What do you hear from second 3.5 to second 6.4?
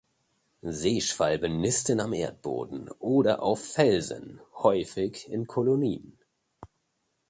Felsen, häufig in Kolonien.